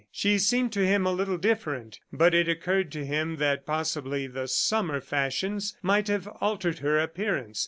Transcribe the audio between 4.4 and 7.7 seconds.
Summer fashions might have altered her appearance.